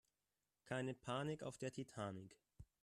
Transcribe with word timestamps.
Keine 0.65 0.95
Panik 0.95 1.43
auf 1.43 1.59
der 1.59 1.71
Titanic! 1.71 2.35